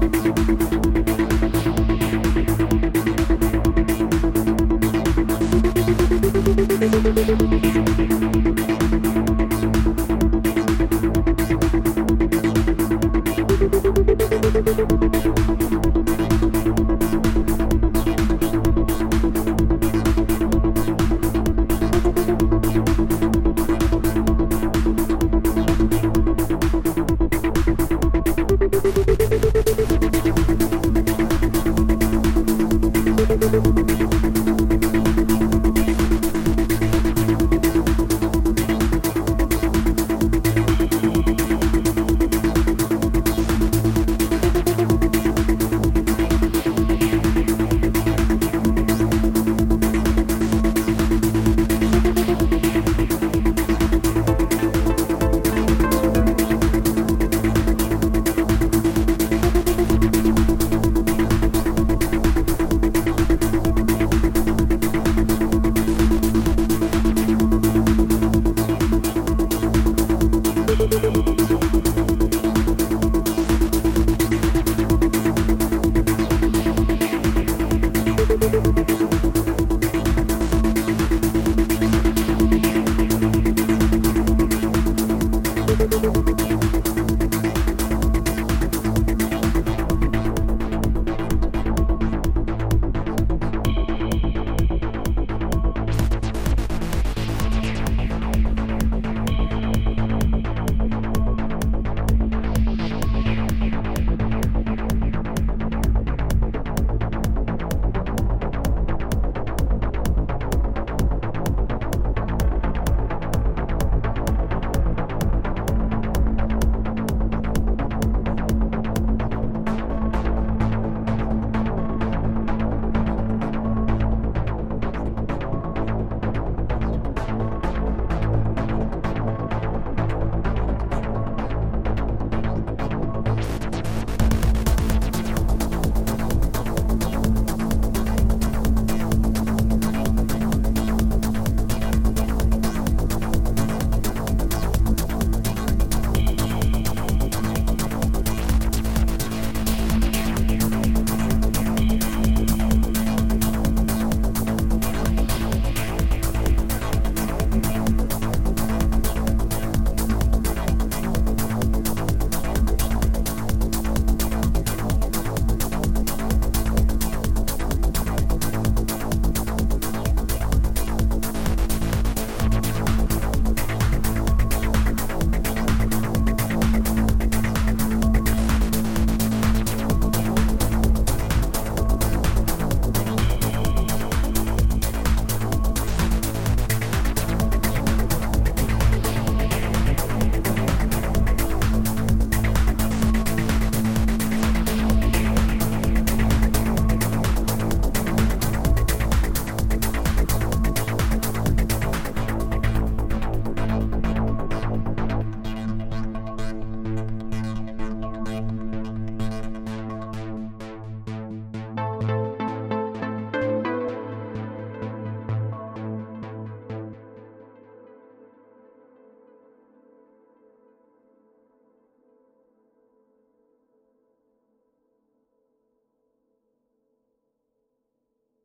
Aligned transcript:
Música 0.00 0.73